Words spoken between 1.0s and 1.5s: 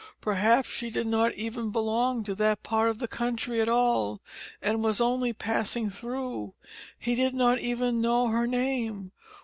not